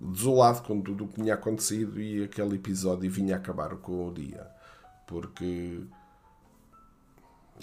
desolado 0.00 0.62
com 0.62 0.80
tudo 0.80 1.04
o 1.04 1.06
que 1.06 1.22
tinha 1.22 1.34
acontecido 1.34 2.00
e 2.00 2.24
aquele 2.24 2.56
episódio 2.56 3.08
vinha 3.08 3.36
acabar 3.36 3.76
com 3.76 4.08
o 4.08 4.12
dia. 4.12 4.48
Porque 5.06 5.80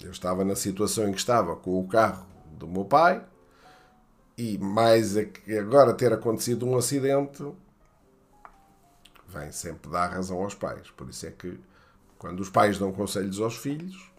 eu 0.02 0.10
estava 0.10 0.42
na 0.42 0.56
situação 0.56 1.06
em 1.06 1.12
que 1.12 1.18
estava 1.18 1.54
com 1.54 1.78
o 1.78 1.86
carro 1.86 2.35
do 2.56 2.66
meu 2.66 2.84
pai, 2.84 3.24
e 4.36 4.58
mais 4.58 5.16
agora 5.16 5.94
ter 5.94 6.12
acontecido 6.12 6.66
um 6.66 6.76
acidente, 6.76 7.44
vem 9.28 9.50
sempre 9.52 9.90
dar 9.90 10.08
razão 10.08 10.42
aos 10.42 10.54
pais. 10.54 10.90
Por 10.90 11.08
isso 11.08 11.26
é 11.26 11.30
que 11.30 11.58
quando 12.18 12.40
os 12.40 12.50
pais 12.50 12.78
dão 12.78 12.92
conselhos 12.92 13.40
aos 13.40 13.56
filhos, 13.56 14.10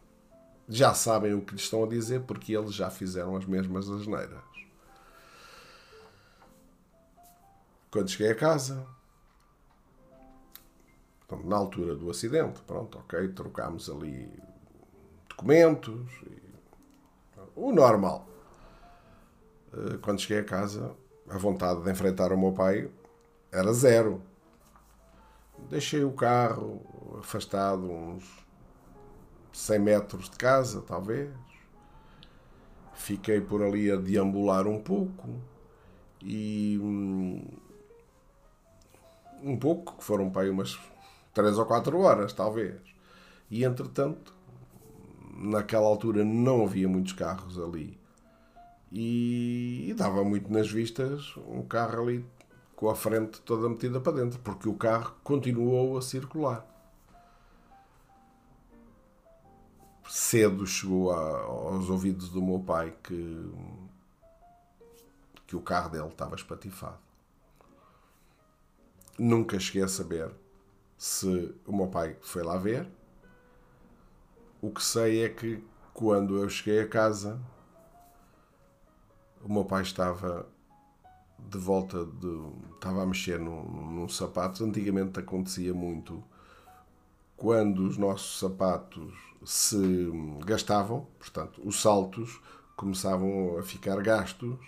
já 0.68 0.94
sabem 0.94 1.34
o 1.34 1.42
que 1.42 1.54
lhes 1.54 1.64
estão 1.64 1.84
a 1.84 1.88
dizer 1.88 2.22
porque 2.22 2.56
eles 2.56 2.74
já 2.74 2.90
fizeram 2.90 3.36
as 3.36 3.46
mesmas 3.46 3.90
asneiras. 3.90 4.44
Quando 7.90 8.10
cheguei 8.10 8.32
a 8.32 8.36
casa, 8.36 8.86
na 11.44 11.56
altura 11.56 11.96
do 11.96 12.10
acidente, 12.10 12.62
pronto, 12.62 13.00
ok, 13.00 13.30
trocámos 13.30 13.90
ali 13.90 14.30
documentos, 15.30 16.10
o 17.58 17.74
normal. 17.74 18.28
Eh, 19.74 19.98
quando 20.02 20.22
cheguei 20.22 20.40
a 20.40 20.46
casa, 20.46 20.96
a 21.30 21.38
vontade 21.38 21.82
de 21.82 21.92
enfrentar 21.92 22.32
o 22.32 22.38
meu 22.38 22.54
pai 22.54 22.90
era 23.52 23.74
zero. 23.74 24.22
Deixei 25.70 26.04
o 26.04 26.12
carro 26.12 27.18
afastado 27.20 27.90
uns 27.90 28.46
100 29.52 29.80
metros 29.80 30.30
de 30.30 30.38
casa, 30.38 30.82
talvez. 30.82 31.34
Fiquei 32.94 33.42
por 33.42 33.64
ali 33.64 33.92
a 33.92 33.96
deambular 33.96 34.68
um 34.68 34.82
pouco 34.82 35.28
e 36.22 36.80
hum, 36.82 37.44
um 39.42 39.58
pouco, 39.58 39.98
que 39.98 40.04
foram 40.04 40.30
para 40.30 40.44
aí 40.44 40.50
umas 40.50 40.80
3 41.34 41.58
ou 41.58 41.66
4 41.66 42.00
horas, 42.00 42.34
talvez. 42.34 42.80
E 43.50 43.64
entretanto, 43.64 44.37
naquela 45.38 45.86
altura 45.86 46.26
não 46.26 46.64
havia 46.64 46.88
muitos 46.88 47.14
carros 47.14 47.60
ali 47.60 47.98
e, 48.92 49.90
e 49.90 49.94
dava 49.94 50.24
muito 50.24 50.52
nas 50.52 50.70
vistas 50.70 51.36
um 51.48 51.62
carro 51.62 52.04
ali 52.04 52.26
com 52.76 52.90
a 52.90 52.96
frente 52.96 53.42
toda 53.42 53.68
metida 53.68 54.00
para 54.00 54.18
dentro, 54.18 54.40
porque 54.40 54.70
o 54.70 54.76
carro 54.76 55.16
continuou 55.24 55.98
a 55.98 56.02
circular. 56.02 56.66
Cedo 60.08 60.66
chegou 60.66 61.12
a, 61.12 61.42
aos 61.42 61.90
ouvidos 61.90 62.30
do 62.30 62.42
meu 62.42 62.60
pai 62.60 62.96
que, 63.04 63.52
que 65.48 65.56
o 65.56 65.62
carro 65.62 65.90
dele 65.90 66.08
estava 66.08 66.36
espatifado. 66.36 67.00
Nunca 69.18 69.60
cheguei 69.60 69.82
a 69.82 69.88
saber 69.88 70.32
se 70.98 71.56
o 71.66 71.76
meu 71.76 71.88
pai 71.88 72.16
foi 72.22 72.44
lá 72.44 72.58
ver. 72.58 72.88
O 74.68 74.72
que 74.72 74.84
sei 74.84 75.24
é 75.24 75.30
que 75.30 75.64
quando 75.94 76.36
eu 76.36 76.50
cheguei 76.50 76.82
a 76.82 76.88
casa 76.90 77.40
o 79.42 79.54
meu 79.54 79.64
pai 79.64 79.82
estava 79.82 80.46
de 81.40 81.58
volta 81.58 82.06
de. 82.06 82.52
estava 82.74 83.02
a 83.02 83.06
mexer 83.06 83.40
num, 83.40 83.64
num 83.64 84.10
sapato. 84.10 84.66
Antigamente 84.66 85.18
acontecia 85.22 85.74
muito 85.74 86.22
quando 87.38 87.88
os 87.88 87.98
nossos 87.98 88.40
sapatos 88.40 89.14
se 89.46 90.12
gastavam, 90.46 91.08
portanto, 91.18 91.62
os 91.64 91.82
saltos 91.82 92.42
começavam 92.76 93.58
a 93.58 93.64
ficar 93.64 94.02
gastos 94.02 94.60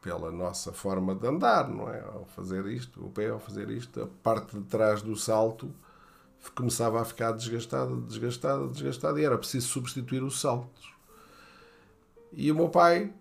pela 0.00 0.30
nossa 0.30 0.72
forma 0.72 1.12
de 1.12 1.26
andar, 1.26 1.68
não 1.68 1.90
é? 1.90 2.02
Ao 2.02 2.24
fazer 2.26 2.64
isto, 2.66 3.04
o 3.04 3.10
pé 3.10 3.30
ao 3.30 3.40
fazer 3.40 3.68
isto, 3.68 4.00
a 4.00 4.06
parte 4.06 4.56
de 4.56 4.64
trás 4.66 5.02
do 5.02 5.16
salto 5.16 5.74
começava 6.54 7.00
a 7.00 7.04
ficar 7.04 7.32
desgastada, 7.32 7.94
desgastada, 7.96 8.68
desgastada 8.68 9.20
e 9.20 9.24
era 9.24 9.36
preciso 9.36 9.68
substituir 9.68 10.22
os 10.22 10.40
saltos. 10.40 10.94
E 12.32 12.50
o 12.50 12.54
meu 12.54 12.68
pai 12.68 13.12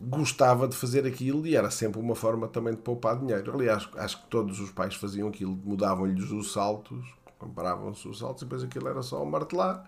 gostava 0.00 0.68
de 0.68 0.76
fazer 0.76 1.06
aquilo 1.06 1.46
e 1.46 1.56
era 1.56 1.70
sempre 1.70 2.00
uma 2.00 2.14
forma 2.14 2.46
também 2.46 2.74
de 2.74 2.80
poupar 2.80 3.18
dinheiro. 3.18 3.52
Aliás, 3.52 3.88
acho 3.96 4.22
que 4.22 4.28
todos 4.28 4.60
os 4.60 4.70
pais 4.70 4.94
faziam 4.94 5.28
aquilo, 5.28 5.52
mudavam-lhes 5.64 6.30
os 6.30 6.52
saltos, 6.52 7.14
compravam-se 7.38 8.06
os 8.06 8.18
saltos 8.18 8.42
e 8.42 8.44
depois 8.44 8.62
aquilo 8.62 8.88
era 8.88 9.02
só 9.02 9.24
martelar 9.24 9.84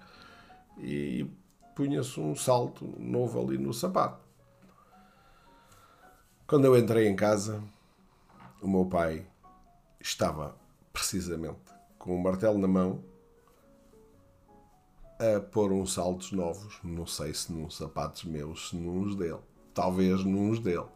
e 0.79 1.29
punha-se 1.77 2.19
um 2.19 2.35
salto 2.35 2.85
novo 2.99 3.41
ali 3.41 3.59
no 3.59 3.73
sapato. 3.73 4.21
Quando 6.47 6.65
eu 6.65 6.77
entrei 6.77 7.07
em 7.07 7.15
casa, 7.15 7.63
o 8.61 8.69
meu 8.69 8.85
pai 8.85 9.25
estava 10.01 10.57
precisamente 10.93 11.70
com 12.01 12.17
um 12.17 12.21
martelo 12.21 12.59
na 12.59 12.67
mão 12.67 13.05
a 15.21 15.39
pôr 15.39 15.71
uns 15.71 15.93
saltos 15.93 16.33
novos, 16.33 16.81
não 16.83 17.07
sei 17.07 17.33
se 17.33 17.53
num 17.53 17.71
sapatos 17.71 18.25
meus, 18.25 18.71
se 18.71 18.77
nos 18.77 19.15
dele 19.15 19.39
talvez 19.75 20.25
nos 20.25 20.59
dele. 20.59 20.89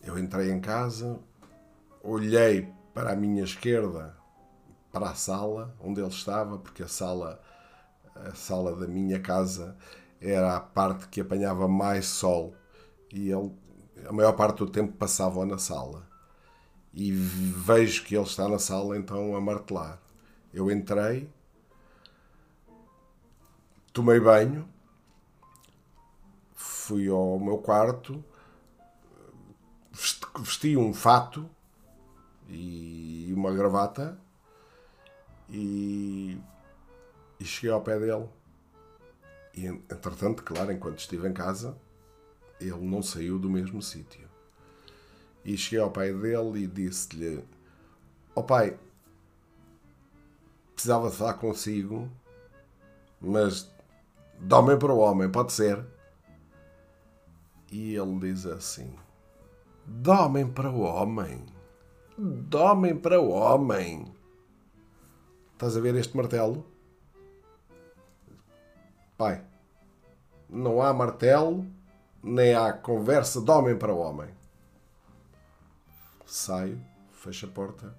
Eu 0.00 0.18
entrei 0.18 0.50
em 0.50 0.60
casa, 0.60 1.18
olhei 2.02 2.72
para 2.92 3.12
a 3.12 3.16
minha 3.16 3.42
esquerda, 3.42 4.16
para 4.92 5.10
a 5.10 5.14
sala 5.14 5.74
onde 5.80 6.00
ele 6.00 6.08
estava, 6.08 6.58
porque 6.58 6.82
a 6.82 6.88
sala, 6.88 7.40
a 8.14 8.34
sala 8.34 8.76
da 8.76 8.86
minha 8.86 9.20
casa 9.20 9.76
era 10.20 10.56
a 10.56 10.60
parte 10.60 11.08
que 11.08 11.20
apanhava 11.20 11.66
mais 11.66 12.06
sol 12.06 12.54
e 13.12 13.30
ele, 13.30 13.52
a 14.06 14.12
maior 14.12 14.32
parte 14.34 14.58
do 14.58 14.70
tempo 14.70 14.92
passava 14.92 15.44
na 15.44 15.58
sala. 15.58 16.13
E 16.94 17.10
vejo 17.10 18.04
que 18.04 18.14
ele 18.14 18.24
está 18.24 18.48
na 18.48 18.58
sala 18.58 18.96
então 18.96 19.34
a 19.36 19.40
martelar. 19.40 20.00
Eu 20.52 20.70
entrei, 20.70 21.28
tomei 23.92 24.20
banho, 24.20 24.68
fui 26.54 27.08
ao 27.08 27.40
meu 27.40 27.58
quarto, 27.58 28.24
vesti 30.38 30.76
um 30.76 30.94
fato 30.94 31.50
e 32.48 33.32
uma 33.36 33.52
gravata 33.52 34.18
E, 35.48 36.38
e 37.38 37.44
cheguei 37.44 37.70
ao 37.70 37.82
pé 37.82 37.98
dele. 37.98 38.28
E 39.52 39.66
entretanto, 39.66 40.42
claro, 40.42 40.72
enquanto 40.72 40.98
estive 40.98 41.28
em 41.28 41.32
casa, 41.32 41.76
ele 42.60 42.84
não 42.86 43.02
saiu 43.02 43.38
do 43.38 43.48
mesmo 43.50 43.82
sítio. 43.82 44.28
E 45.44 45.56
cheguei 45.56 45.80
ao 45.80 45.90
pai 45.90 46.12
dele 46.12 46.64
e 46.64 46.66
disse-lhe: 46.66 47.44
Ó 48.34 48.40
oh, 48.40 48.42
pai, 48.42 48.78
precisava 50.74 51.10
de 51.10 51.16
falar 51.16 51.34
consigo, 51.34 52.10
mas 53.20 53.70
de 54.40 54.54
homem 54.54 54.78
para 54.78 54.92
o 54.92 54.98
homem, 54.98 55.30
pode 55.30 55.52
ser? 55.52 55.84
E 57.70 57.94
ele 57.94 58.18
diz 58.20 58.46
assim: 58.46 58.94
De 59.86 60.10
homem 60.10 60.50
para 60.50 60.70
o 60.70 60.80
homem, 60.80 61.44
de 62.18 62.56
homem 62.56 62.96
para 62.96 63.20
o 63.20 63.30
homem. 63.30 64.12
Estás 65.52 65.76
a 65.76 65.80
ver 65.80 65.94
este 65.94 66.16
martelo? 66.16 66.66
Pai, 69.16 69.44
não 70.48 70.82
há 70.82 70.92
martelo, 70.92 71.64
nem 72.22 72.54
há 72.54 72.72
conversa 72.72 73.40
de 73.40 73.50
homem 73.50 73.76
para 73.76 73.94
homem. 73.94 74.28
Saio, 76.34 76.84
fecho 77.12 77.46
a 77.46 77.48
porta. 77.48 77.96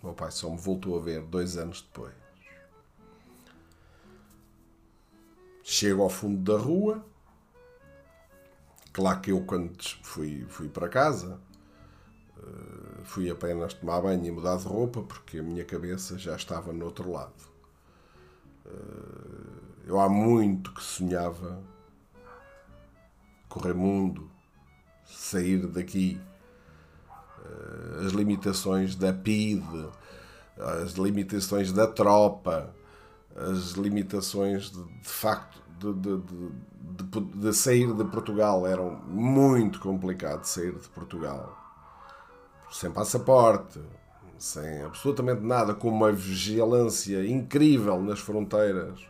O 0.00 0.06
meu 0.06 0.14
pai 0.14 0.30
só 0.30 0.48
me 0.48 0.56
voltou 0.56 0.98
a 0.98 1.02
ver 1.02 1.20
dois 1.20 1.58
anos 1.58 1.82
depois. 1.82 2.14
Chego 5.62 6.02
ao 6.02 6.08
fundo 6.08 6.50
da 6.50 6.58
rua. 6.58 7.04
Claro 8.90 9.20
que 9.20 9.30
eu, 9.30 9.44
quando 9.44 9.76
fui, 10.02 10.46
fui 10.48 10.66
para 10.70 10.88
casa, 10.88 11.38
eh, 12.38 13.02
fui 13.04 13.30
apenas 13.30 13.74
tomar 13.74 14.00
banho 14.00 14.24
e 14.24 14.30
mudar 14.30 14.56
de 14.56 14.64
roupa, 14.64 15.02
porque 15.02 15.40
a 15.40 15.42
minha 15.42 15.64
cabeça 15.66 16.16
já 16.16 16.34
estava 16.34 16.72
no 16.72 16.86
outro 16.86 17.12
lado. 17.12 17.44
Eh, 18.64 19.88
eu 19.88 20.00
há 20.00 20.08
muito 20.08 20.72
que 20.72 20.82
sonhava 20.82 21.62
correr 23.46 23.74
mundo, 23.74 24.34
sair 25.06 25.66
daqui. 25.66 26.20
Eh, 27.44 28.06
as 28.06 28.12
limitações 28.12 28.94
da 28.94 29.12
PID, 29.12 29.88
as 30.58 30.92
limitações 30.92 31.72
da 31.72 31.86
tropa, 31.86 32.74
as 33.36 33.72
limitações 33.72 34.70
de, 34.70 34.82
de 34.82 35.08
facto 35.08 35.60
de, 35.78 35.92
de, 35.92 37.20
de, 37.38 37.52
sair 37.52 37.92
de 37.92 38.04
Portugal 38.04 38.66
eram 38.66 38.96
muito 39.06 39.78
complicado 39.78 40.44
sair 40.44 40.72
de 40.72 40.88
Portugal 40.88 41.54
sem 42.72 42.90
passaporte 42.90 43.78
sem 44.38 44.82
absolutamente 44.82 45.42
nada 45.42 45.74
com 45.74 45.88
uma 45.88 46.10
vigilância 46.10 47.26
incrível 47.26 48.00
nas 48.00 48.20
fronteiras 48.20 49.00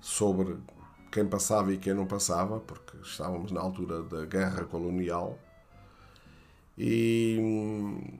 sobre 0.00 0.56
quem 1.10 1.26
passava 1.26 1.72
e 1.72 1.78
quem 1.78 1.94
não 1.94 2.06
passava 2.06 2.60
porque 2.60 2.96
estávamos 3.02 3.52
na 3.52 3.60
altura 3.60 4.02
da 4.02 4.24
guerra 4.24 4.64
colonial 4.64 5.38
e 6.78 7.38
hum, 7.40 8.18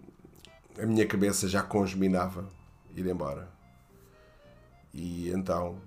a 0.81 0.87
minha 0.87 1.07
cabeça 1.07 1.49
já 1.49 1.63
congeminava 1.63 2.49
ir 2.97 3.07
embora 3.07 3.61
e 4.93 5.31
então, 5.31 5.81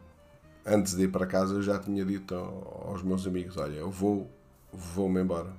antes 0.66 0.96
de 0.96 1.04
ir 1.04 1.12
para 1.12 1.28
casa, 1.28 1.56
eu 1.56 1.62
já 1.62 1.78
tinha 1.80 2.06
dito 2.06 2.34
aos 2.36 3.04
meus 3.04 3.28
amigos: 3.28 3.58
Olha, 3.58 3.76
eu 3.76 3.92
vou, 3.92 4.30
vou-me 4.72 5.22
embora. 5.22 5.52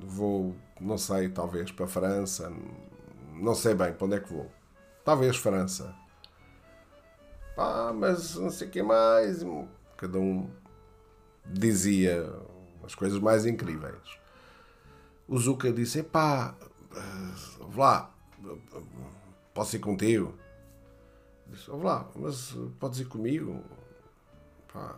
Vou, 0.00 0.54
não 0.80 0.98
sei, 0.98 1.28
talvez 1.28 1.70
para 1.70 1.84
a 1.84 1.88
França, 1.88 2.52
não 3.34 3.54
sei 3.54 3.74
bem 3.74 3.92
para 3.92 4.06
onde 4.06 4.16
é 4.16 4.20
que 4.20 4.32
vou. 4.32 4.50
Talvez 5.04 5.36
França. 5.36 5.94
Pá, 7.56 7.90
mas 7.92 8.34
não 8.34 8.50
sei 8.50 8.68
o 8.68 8.70
que 8.70 8.82
mais. 8.82 9.42
Cada 9.96 10.18
um 10.18 10.48
dizia 11.46 12.30
as 12.84 12.94
coisas 12.94 13.18
mais 13.18 13.46
incríveis. 13.46 14.18
O 15.26 15.38
Zuka 15.38 15.72
disse: 15.72 16.02
pá, 16.02 16.54
lá, 17.74 18.14
posso 19.54 19.76
ir 19.76 19.78
contigo? 19.80 20.34
Disse, 21.46 21.70
lá, 21.70 22.06
mas 22.14 22.54
podes 22.78 23.00
ir 23.00 23.06
comigo? 23.06 23.64
Pá. 24.72 24.96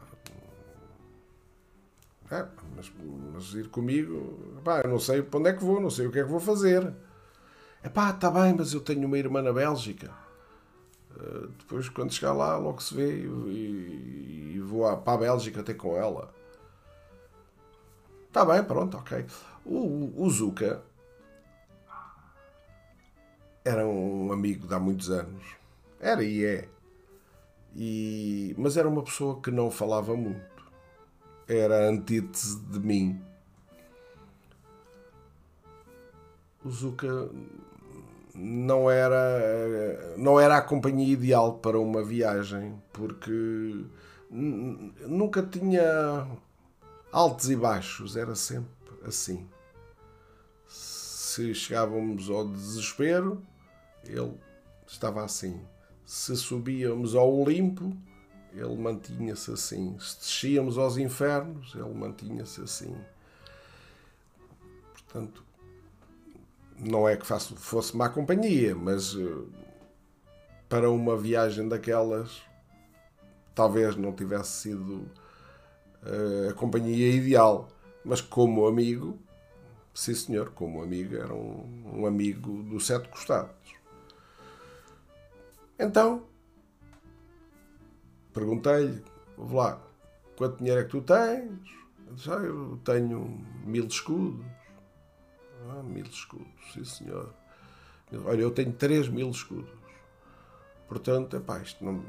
É, 2.30 2.46
mas, 2.76 2.92
mas 3.32 3.54
ir 3.54 3.68
comigo, 3.68 4.60
pá, 4.62 4.80
eu 4.82 4.90
não 4.90 4.98
sei 4.98 5.22
para 5.22 5.40
onde 5.40 5.48
é 5.48 5.52
que 5.54 5.64
vou, 5.64 5.80
não 5.80 5.88
sei 5.88 6.06
o 6.06 6.12
que 6.12 6.18
é 6.18 6.24
que 6.24 6.30
vou 6.30 6.40
fazer. 6.40 6.92
É 7.82 7.88
pá, 7.88 8.10
está 8.10 8.30
bem, 8.30 8.54
mas 8.58 8.74
eu 8.74 8.80
tenho 8.80 9.06
uma 9.06 9.16
irmã 9.16 9.40
na 9.40 9.52
Bélgica. 9.52 10.27
Depois, 11.58 11.88
quando 11.88 12.12
chegar 12.12 12.32
lá, 12.32 12.56
logo 12.56 12.82
se 12.82 12.94
vê 12.94 13.22
e, 13.22 14.54
e 14.54 14.60
vou 14.60 14.96
para 14.98 15.12
a 15.12 15.18
Bélgica 15.18 15.60
até 15.60 15.74
com 15.74 15.96
ela. 15.96 16.32
Está 18.26 18.44
bem, 18.44 18.62
pronto, 18.64 18.96
ok. 18.96 19.26
O, 19.64 20.12
o 20.16 20.30
Zuka 20.30 20.82
era 23.64 23.86
um 23.86 24.32
amigo 24.32 24.66
de 24.66 24.74
há 24.74 24.78
muitos 24.78 25.10
anos 25.10 25.58
era 26.00 26.22
e 26.22 26.44
é. 26.44 26.68
E, 27.74 28.54
mas 28.56 28.76
era 28.76 28.88
uma 28.88 29.02
pessoa 29.02 29.40
que 29.40 29.50
não 29.50 29.70
falava 29.70 30.16
muito. 30.16 30.46
Era 31.46 31.88
antítese 31.88 32.58
de 32.60 32.78
mim. 32.78 33.20
O 36.64 36.70
Zuka 36.70 37.30
não 38.38 38.88
era, 38.88 40.14
não 40.16 40.38
era 40.38 40.56
a 40.56 40.62
companhia 40.62 41.12
ideal 41.12 41.54
para 41.58 41.78
uma 41.78 42.04
viagem, 42.04 42.80
porque 42.92 43.84
nunca 44.30 45.42
tinha 45.42 46.26
altos 47.10 47.50
e 47.50 47.56
baixos, 47.56 48.16
era 48.16 48.36
sempre 48.36 48.70
assim. 49.04 49.44
Se 50.66 51.52
chegávamos 51.52 52.30
ao 52.30 52.46
desespero, 52.48 53.42
ele 54.04 54.32
estava 54.86 55.24
assim. 55.24 55.60
Se 56.04 56.36
subíamos 56.36 57.14
ao 57.16 57.32
Olimpo, 57.34 57.92
ele 58.52 58.76
mantinha-se 58.76 59.50
assim. 59.50 59.96
Se 59.98 60.18
descíamos 60.18 60.78
aos 60.78 60.96
infernos, 60.96 61.74
ele 61.74 61.92
mantinha-se 61.92 62.60
assim. 62.60 62.96
Portanto, 64.92 65.44
não 66.78 67.08
é 67.08 67.16
que 67.16 67.26
fosse 67.26 67.96
má 67.96 68.08
companhia, 68.08 68.74
mas 68.74 69.14
eh, 69.14 69.68
para 70.68 70.90
uma 70.90 71.16
viagem 71.16 71.68
daquelas, 71.68 72.42
talvez 73.54 73.96
não 73.96 74.12
tivesse 74.12 74.62
sido 74.62 75.10
eh, 76.04 76.48
a 76.50 76.54
companhia 76.54 77.10
ideal. 77.10 77.68
Mas 78.04 78.20
como 78.20 78.66
amigo, 78.66 79.18
sim 79.92 80.14
senhor, 80.14 80.50
como 80.50 80.82
amigo, 80.82 81.16
era 81.16 81.34
um, 81.34 82.00
um 82.00 82.06
amigo 82.06 82.62
do 82.62 82.78
sete 82.80 83.08
costados. 83.08 83.74
Então, 85.78 86.24
perguntei-lhe, 88.32 89.02
vou 89.36 89.58
lá, 89.58 89.80
quanto 90.36 90.58
dinheiro 90.58 90.80
é 90.80 90.84
que 90.84 90.90
tu 90.90 91.02
tens? 91.02 91.58
Eu 92.06 92.14
disse, 92.14 92.30
ah, 92.30 92.34
eu 92.34 92.80
tenho 92.84 93.44
mil 93.64 93.86
escudos. 93.86 94.44
Ah, 95.68 95.82
mil 95.82 96.04
escudos, 96.06 96.72
sim 96.72 96.84
senhor. 96.84 97.32
Olha, 98.24 98.40
eu 98.40 98.50
tenho 98.50 98.72
três 98.72 99.08
mil 99.08 99.30
escudos. 99.30 99.70
Portanto, 100.88 101.36
epá, 101.36 101.58
isto 101.60 101.84
não, 101.84 102.02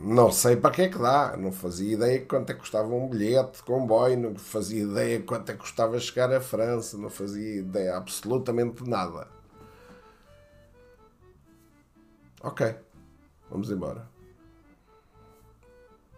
não 0.00 0.30
sei 0.30 0.56
para 0.56 0.70
que 0.70 0.82
é 0.82 0.88
que 0.88 0.98
dá. 0.98 1.36
Não 1.36 1.50
fazia 1.50 1.94
ideia 1.94 2.24
quanto 2.26 2.50
é 2.50 2.54
que 2.54 2.60
custava 2.60 2.88
um 2.88 3.08
bilhete 3.08 3.58
de 3.58 3.62
comboio, 3.62 4.18
não 4.18 4.36
fazia 4.36 4.82
ideia 4.82 5.22
quanto 5.22 5.50
é 5.50 5.54
que 5.54 5.60
custava 5.60 5.98
chegar 5.98 6.32
à 6.32 6.40
França, 6.40 6.98
não 6.98 7.08
fazia 7.08 7.60
ideia 7.60 7.96
absolutamente 7.96 8.88
nada. 8.88 9.28
Ok, 12.42 12.76
vamos 13.50 13.70
embora. 13.70 14.08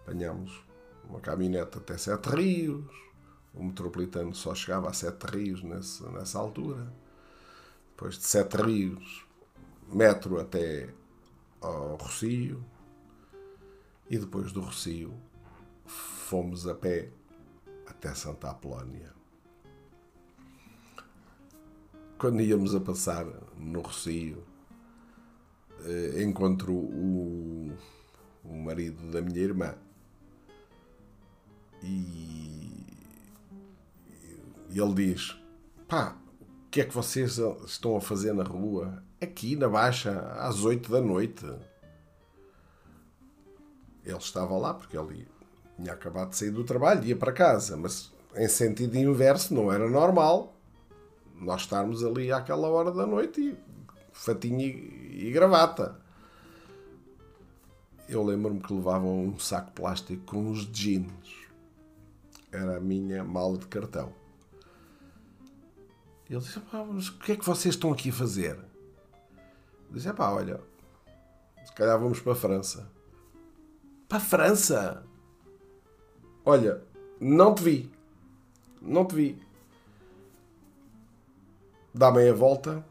Apanhamos 0.03 0.63
uma 1.09 1.21
caminhonete 1.21 1.79
até 1.79 1.97
Sete 1.97 2.29
Rios. 2.31 3.08
O 3.55 3.63
metropolitano 3.63 4.35
só 4.35 4.55
chegava 4.55 4.89
a 4.89 4.93
Sete 4.93 5.25
Rios 5.25 5.63
nesse, 5.63 6.03
nessa 6.11 6.39
altura. 6.39 6.93
Depois 7.91 8.17
de 8.17 8.25
Sete 8.25 8.57
Rios, 8.57 9.27
metro 9.93 10.39
até 10.41 10.93
ao 11.61 11.97
Rocio. 11.97 12.65
E 14.09 14.17
depois 14.17 14.53
do 14.53 14.61
Rocio, 14.61 15.13
fomos 15.85 16.67
a 16.67 16.75
pé 16.75 17.11
até 17.87 18.15
Santa 18.15 18.51
Apolónia. 18.51 19.13
Quando 22.19 22.41
íamos 22.41 22.75
a 22.75 22.81
passar 22.81 23.27
no 23.57 23.81
Rocio, 23.81 24.45
uh, 25.81 26.21
encontro 26.21 26.73
o, 26.73 27.73
o 28.45 28.57
marido 28.57 29.11
da 29.11 29.21
minha 29.21 29.41
irmã 29.41 29.75
e, 31.83 32.98
e 34.71 34.81
ele 34.81 34.95
diz: 34.95 35.37
pá, 35.87 36.17
que 36.71 36.83
é 36.83 36.85
que 36.85 36.95
vocês 36.95 37.39
estão 37.67 37.97
a 37.97 38.01
fazer 38.01 38.33
na 38.33 38.45
rua? 38.45 39.03
Aqui 39.21 39.57
na 39.57 39.69
Baixa, 39.69 40.13
às 40.39 40.65
8 40.65 40.91
da 40.91 41.01
noite. 41.01 41.45
Ele 44.05 44.17
estava 44.17 44.57
lá 44.57 44.75
porque 44.75 44.97
ele 44.97 45.27
tinha 45.77 45.93
acabado 45.93 46.31
de 46.31 46.37
sair 46.37 46.51
do 46.51 46.65
trabalho, 46.65 47.05
ia 47.05 47.17
para 47.17 47.33
casa, 47.33 47.77
mas 47.77 48.13
em 48.37 48.49
sentido 48.49 48.97
inverso 48.97 49.53
não 49.53 49.73
era 49.73 49.89
normal 49.89 50.55
nós 51.35 51.63
estarmos 51.63 52.05
ali 52.05 52.31
àquela 52.33 52.69
hora 52.69 52.91
da 52.91 53.07
noite 53.07 53.41
e 53.41 53.59
fatinho 54.13 54.61
e, 54.61 55.29
e 55.29 55.31
gravata. 55.33 56.01
Eu 58.09 58.23
lembro-me 58.23 58.61
que 58.61 58.73
levavam 58.73 59.25
um 59.25 59.39
saco 59.39 59.73
plástico 59.73 60.25
com 60.25 60.39
uns 60.39 60.61
jeans. 60.71 61.49
Era 62.51 62.77
a 62.79 62.81
minha 62.81 63.23
mala 63.23 63.59
de 63.59 63.67
cartão. 63.67 64.18
Ele 66.29 66.41
disse: 66.41 66.61
pá, 66.61 66.85
mas 66.85 67.09
o 67.09 67.19
que 67.19 67.33
é 67.33 67.37
que 67.37 67.45
vocês 67.45 67.75
estão 67.75 67.93
aqui 67.93 68.11
a 68.11 68.13
fazer? 68.13 68.57
Eu 68.57 69.95
disse: 69.95 70.13
pá, 70.13 70.31
olha, 70.31 70.61
se 71.65 71.73
calhar 71.73 71.99
vamos 71.99 72.21
para 72.21 72.33
a 72.33 72.37
França. 72.37 72.91
Para 74.09 74.19
a 74.19 74.21
França? 74.21 75.07
Olha, 76.45 76.83
não 77.21 77.55
te 77.55 77.63
vi. 77.63 77.93
Não 78.81 79.05
te 79.05 79.15
vi. 79.15 79.43
Dá 81.93 82.13
meia 82.13 82.35
volta 82.35 82.85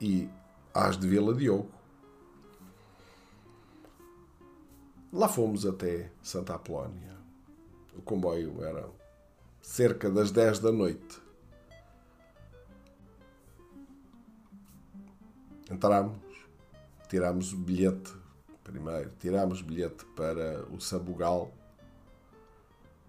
e 0.00 0.28
às 0.74 0.98
de 0.98 1.06
Vila 1.06 1.34
Diogo. 1.34 1.70
Lá 5.12 5.28
fomos 5.28 5.64
até 5.64 6.10
Santa 6.22 6.54
Apolónia. 6.54 7.16
O 7.96 8.02
comboio 8.02 8.64
era 8.64 8.88
cerca 9.60 10.10
das 10.10 10.30
10 10.30 10.58
da 10.58 10.72
noite. 10.72 11.21
Entramos, 15.72 16.18
tirámos 17.08 17.54
o 17.54 17.56
bilhete 17.56 18.12
primeiro, 18.62 19.10
tirámos 19.18 19.62
o 19.62 19.64
bilhete 19.64 20.04
para 20.14 20.66
o 20.66 20.78
Sabugal, 20.78 21.50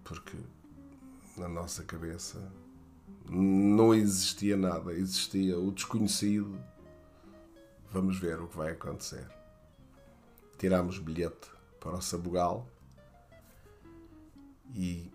porque 0.02 0.38
na 1.36 1.46
nossa 1.46 1.84
cabeça 1.84 2.50
não 3.28 3.94
existia 3.94 4.56
nada, 4.56 4.94
existia 4.94 5.58
o 5.58 5.70
desconhecido. 5.70 6.58
Vamos 7.92 8.18
ver 8.18 8.40
o 8.40 8.48
que 8.48 8.56
vai 8.56 8.72
acontecer. 8.72 9.28
Tirámos 10.56 10.98
bilhete 10.98 11.50
para 11.78 11.96
o 11.96 12.00
Sabugal 12.00 12.66
e 14.74 15.12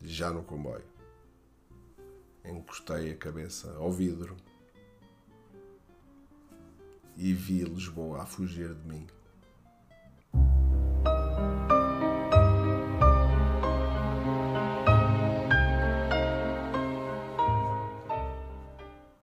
já 0.00 0.30
no 0.30 0.42
comboio 0.42 0.96
encostei 2.46 3.12
a 3.12 3.16
cabeça 3.16 3.74
ao 3.76 3.92
vidro 3.92 4.36
e 7.16 7.32
vi 7.32 7.64
Lisboa 7.64 8.22
a 8.22 8.26
fugir 8.26 8.74
de 8.74 8.88
mim. 8.88 9.06